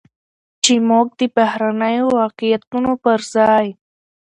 [0.63, 3.67] چې موږ د بهرنيو واقعيتونو پرځاى